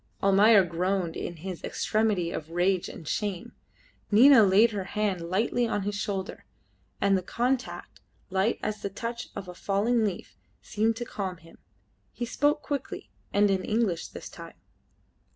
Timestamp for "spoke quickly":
12.25-13.11